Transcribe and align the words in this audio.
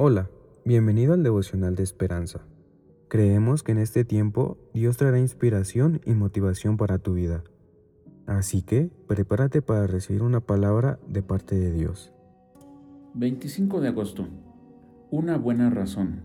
Hola, 0.00 0.30
bienvenido 0.64 1.14
al 1.14 1.24
devocional 1.24 1.74
de 1.74 1.82
esperanza. 1.82 2.46
Creemos 3.08 3.64
que 3.64 3.72
en 3.72 3.78
este 3.78 4.04
tiempo 4.04 4.56
Dios 4.72 4.96
traerá 4.96 5.18
inspiración 5.18 6.00
y 6.06 6.12
motivación 6.12 6.76
para 6.76 7.00
tu 7.00 7.14
vida. 7.14 7.42
Así 8.24 8.62
que 8.62 8.92
prepárate 9.08 9.60
para 9.60 9.88
recibir 9.88 10.22
una 10.22 10.38
palabra 10.38 11.00
de 11.08 11.24
parte 11.24 11.56
de 11.56 11.72
Dios. 11.72 12.12
25 13.14 13.80
de 13.80 13.88
agosto. 13.88 14.28
Una 15.10 15.36
buena 15.36 15.68
razón. 15.68 16.20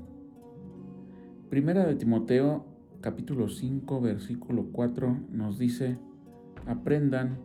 Primera 1.49 1.87
de 1.87 1.95
Timoteo 1.95 2.65
capítulo 3.01 3.49
5 3.49 4.01
versículo 4.01 4.67
4 4.71 5.17
nos 5.31 5.57
dice, 5.57 5.97
aprendan 6.67 7.39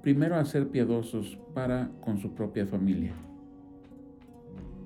primero 0.00 0.36
a 0.36 0.46
ser 0.46 0.68
piadosos 0.68 1.38
para 1.52 1.90
con 2.00 2.16
su 2.16 2.34
propia 2.34 2.66
familia. 2.66 3.12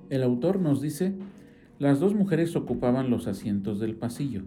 El 0.09 0.23
autor 0.23 0.59
nos 0.59 0.81
dice, 0.81 1.13
las 1.77 1.99
dos 1.99 2.15
mujeres 2.15 2.55
ocupaban 2.55 3.11
los 3.11 3.27
asientos 3.27 3.79
del 3.79 3.95
pasillo, 3.95 4.41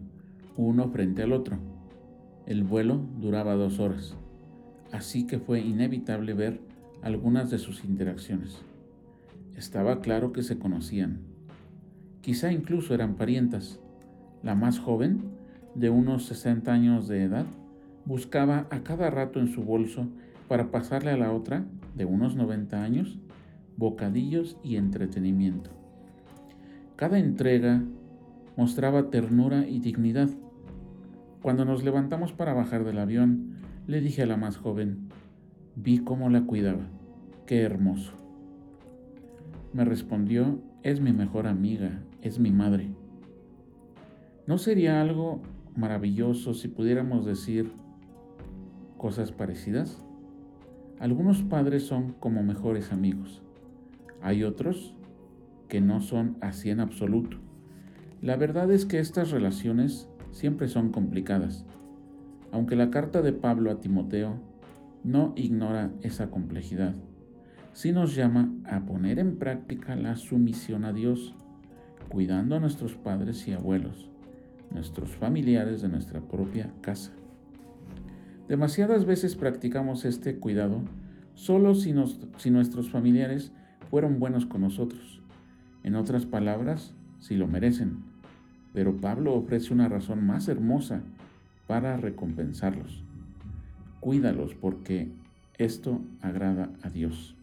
uno 0.57 0.89
frente 0.89 1.23
al 1.23 1.33
otro. 1.33 1.57
El 2.47 2.65
vuelo 2.65 3.01
duraba 3.21 3.55
dos 3.55 3.79
horas, 3.79 4.17
así 4.91 5.25
que 5.25 5.39
fue 5.39 5.61
inevitable 5.61 6.35
ver 6.35 6.61
algunas 7.01 7.49
de 7.51 7.59
sus 7.59 7.85
interacciones. 7.85 8.59
Estaba 9.57 10.01
claro 10.01 10.33
que 10.33 10.43
se 10.43 10.59
conocían. 10.59 11.21
Quizá 12.23 12.51
incluso 12.51 12.93
eran 12.93 13.15
parientas. 13.15 13.79
La 14.43 14.57
más 14.57 14.81
joven, 14.81 15.23
de 15.77 15.91
unos 15.91 16.25
60 16.25 16.73
años 16.73 17.07
de 17.07 17.23
edad, 17.23 17.47
buscaba 18.05 18.67
a 18.71 18.83
cada 18.83 19.11
rato 19.11 19.39
en 19.39 19.47
su 19.47 19.63
bolso 19.63 20.09
para 20.49 20.73
pasarle 20.73 21.13
a 21.13 21.17
la 21.17 21.33
otra, 21.33 21.65
de 21.95 22.05
unos 22.05 22.35
90 22.35 22.83
años, 22.83 23.21
bocadillos 23.77 24.57
y 24.63 24.77
entretenimiento. 24.77 25.71
Cada 26.97 27.19
entrega 27.19 27.83
mostraba 28.57 29.11
ternura 29.11 29.67
y 29.67 29.81
dignidad. 29.81 30.29
Cuando 31.43 31.65
nos 31.65 31.83
levantamos 31.83 32.33
para 32.33 32.55
bajar 32.55 32.85
del 32.85 32.99
avión, 32.99 33.57
le 33.87 34.01
dije 34.01 34.23
a 34.23 34.27
la 34.27 34.37
más 34.37 34.57
joven, 34.57 35.09
vi 35.75 35.99
cómo 35.99 36.31
la 36.31 36.43
cuidaba. 36.43 36.87
Qué 37.47 37.63
hermoso. 37.63 38.13
Me 39.73 39.85
respondió, 39.85 40.61
es 40.83 41.01
mi 41.01 41.13
mejor 41.13 41.47
amiga, 41.47 42.03
es 42.21 42.39
mi 42.39 42.51
madre. 42.51 42.91
¿No 44.47 44.59
sería 44.59 45.01
algo 45.01 45.41
maravilloso 45.77 46.55
si 46.55 46.69
pudiéramos 46.69 47.25
decir 47.25 47.73
cosas 48.99 49.33
parecidas? 49.33 50.05
Algunos 51.01 51.43
padres 51.43 51.85
son 51.85 52.13
como 52.13 52.43
mejores 52.43 52.93
amigos. 52.93 53.43
Hay 54.23 54.45
otros 54.45 54.95
que 55.69 55.81
no 55.81 56.01
son 56.01 56.37
así 56.41 56.71
en 56.71 56.81
absoluto. 56.81 57.39
La 58.21 58.37
verdad 58.37 58.71
es 58.71 58.87
que 58.87 59.01
estas 59.01 59.31
relaciones 59.31 60.09
siempre 60.31 60.69
son 60.69 60.93
complicadas, 60.93 61.67
aunque 62.53 62.77
la 62.77 62.91
carta 62.91 63.21
de 63.21 63.33
Pablo 63.33 63.71
a 63.71 63.81
Timoteo 63.81 64.41
no 65.03 65.33
ignora 65.35 65.91
esa 66.03 66.31
complejidad. 66.31 66.95
Sí 67.73 67.93
nos 67.93 68.15
llama 68.15 68.53
a 68.65 68.85
poner 68.85 69.19
en 69.19 69.39
práctica 69.39 69.97
la 69.97 70.17
sumisión 70.17 70.85
a 70.85 70.93
Dios, 70.93 71.35
cuidando 72.09 72.55
a 72.55 72.61
nuestros 72.61 72.95
padres 72.95 73.49
y 73.49 73.53
abuelos, 73.53 74.11
nuestros 74.71 75.11
familiares 75.17 75.83
de 75.83 75.89
nuestra 75.89 76.21
propia 76.21 76.71
casa. 76.81 77.13
Demasiadas 78.47 79.07
veces 79.07 79.35
practicamos 79.35 80.05
este 80.05 80.39
cuidado 80.39 80.83
solo 81.35 81.75
si, 81.75 81.95
si 82.37 82.51
nuestros 82.51 82.91
familiares 82.91 83.53
fueron 83.93 84.19
buenos 84.19 84.47
con 84.47 84.63
nosotros. 84.63 85.21
En 85.85 85.97
otras 85.97 86.25
palabras, 86.25 86.95
si 87.21 87.37
lo 87.37 87.47
merecen. 87.47 87.99
Pero 88.73 88.97
Pablo 88.97 89.35
ofrece 89.35 89.75
una 89.75 89.87
razón 89.87 90.27
más 90.27 90.49
hermosa 90.49 91.03
para 91.67 91.99
recompensarlos. 91.99 93.05
Cuídalos 94.01 94.55
porque 94.55 95.13
esto 95.59 96.01
agrada 96.23 96.71
a 96.81 96.89
Dios. 96.89 97.37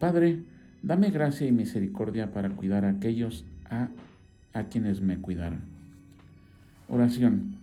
Padre, 0.00 0.42
dame 0.82 1.10
gracia 1.10 1.46
y 1.46 1.52
misericordia 1.52 2.32
para 2.32 2.50
cuidar 2.50 2.84
a 2.84 2.90
aquellos 2.90 3.44
a, 3.70 3.90
a 4.54 4.64
quienes 4.64 5.02
me 5.02 5.18
cuidaron. 5.18 5.60
Oración. 6.88 7.54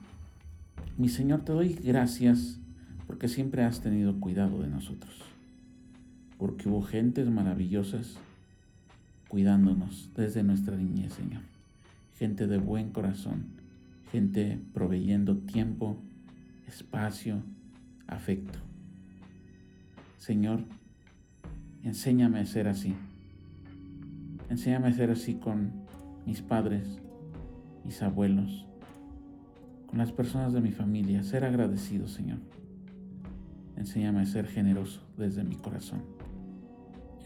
Mi 0.97 1.09
Señor, 1.09 1.41
te 1.41 1.51
doy 1.51 1.74
gracias 1.74 2.62
porque 3.06 3.28
siempre 3.28 3.66
has 3.66 3.81
tenido 3.81 4.18
cuidado 4.22 4.62
de 4.62 4.69
nosotros 4.69 5.37
porque 6.38 6.70
hubo 6.70 6.81
gentes 6.84 7.30
maravillosas 7.30 8.18
cuidándonos 9.28 10.09
desde 10.16 10.44
nuestra 10.44 10.78
niñez, 10.78 11.14
Señor. 11.14 11.42
Gente 12.18 12.48
de 12.48 12.58
buen 12.58 12.92
corazón, 12.92 13.46
gente 14.12 14.59
proveyendo 14.74 15.38
tiempo, 15.38 15.98
espacio, 16.68 17.44
afecto. 18.08 18.59
Señor, 20.18 20.62
enséñame 21.84 22.40
a 22.40 22.46
ser 22.46 22.68
así. 22.68 22.96
Enséñame 24.50 24.88
a 24.88 24.94
ser 24.94 25.12
así 25.12 25.36
con 25.36 25.72
mis 26.25 26.42
padres, 26.42 27.00
mis 27.84 28.02
abuelos, 28.02 28.66
con 29.88 30.00
las 30.00 30.12
personas 30.12 30.54
de 30.54 30.62
mi 30.62 30.72
familia, 30.72 31.24
ser 31.24 31.46
agradecido, 31.46 32.08
Señor. 32.08 32.40
Enséñame 33.75 34.22
a 34.22 34.25
ser 34.25 34.48
generoso 34.48 35.02
desde 35.18 35.44
mi 35.44 35.56
corazón. 35.56 36.16